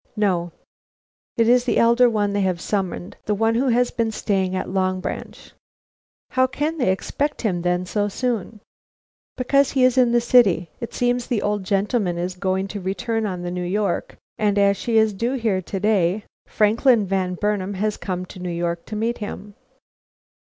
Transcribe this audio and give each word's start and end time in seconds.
"No." 0.17 0.51
"It 1.37 1.47
is 1.47 1.65
the 1.65 1.77
elder 1.77 2.09
one 2.09 2.33
they 2.33 2.41
have 2.41 2.59
summoned; 2.59 3.17
the 3.25 3.35
one 3.35 3.53
who 3.53 3.67
has 3.67 3.91
been 3.91 4.09
staying 4.11 4.55
at 4.55 4.67
Long 4.67 4.99
Branch." 4.99 5.51
"How 6.31 6.47
can 6.47 6.79
they 6.79 6.91
expect 6.91 7.43
him 7.43 7.61
then 7.61 7.85
so 7.85 8.07
soon?" 8.07 8.61
"Because 9.37 9.73
he 9.73 9.83
is 9.83 9.99
in 9.99 10.11
the 10.11 10.19
city. 10.19 10.71
It 10.79 10.95
seems 10.95 11.27
the 11.27 11.43
old 11.43 11.63
gentleman 11.65 12.17
is 12.17 12.35
going 12.35 12.67
to 12.69 12.81
return 12.81 13.27
on 13.27 13.43
the 13.43 13.51
New 13.51 13.61
York, 13.63 14.17
and 14.39 14.57
as 14.57 14.75
she 14.75 14.97
is 14.97 15.13
due 15.13 15.33
here 15.33 15.61
to 15.61 15.79
day, 15.79 16.23
Franklin 16.47 17.05
Van 17.05 17.35
Burnam 17.35 17.75
has 17.75 17.95
come 17.95 18.25
to 18.25 18.39
New 18.39 18.49
York 18.49 18.85
to 18.85 18.95
meet 18.95 19.19
him." 19.19 19.53